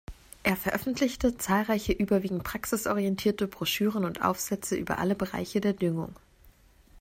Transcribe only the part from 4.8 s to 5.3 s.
alle